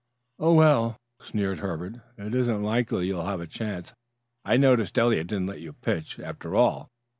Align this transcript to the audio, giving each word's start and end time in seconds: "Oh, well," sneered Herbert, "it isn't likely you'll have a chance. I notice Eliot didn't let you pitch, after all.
"Oh, 0.39 0.55
well," 0.55 0.97
sneered 1.19 1.59
Herbert, 1.59 1.97
"it 2.17 2.33
isn't 2.33 2.63
likely 2.63 3.05
you'll 3.05 3.27
have 3.27 3.39
a 3.39 3.45
chance. 3.45 3.93
I 4.43 4.57
notice 4.57 4.91
Eliot 4.97 5.27
didn't 5.27 5.45
let 5.45 5.61
you 5.61 5.73
pitch, 5.73 6.19
after 6.19 6.55
all. 6.55 6.89